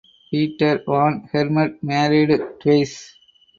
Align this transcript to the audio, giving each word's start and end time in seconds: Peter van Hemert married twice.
Peter 0.31 0.81
van 0.87 1.29
Hemert 1.31 1.77
married 1.83 2.41
twice. 2.59 3.13